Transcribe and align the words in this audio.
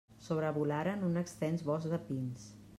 Sobrevolaren 0.27 1.05
un 1.09 1.21
extens 1.23 1.65
bosc 1.71 1.95
de 1.95 2.03
pins. 2.09 2.53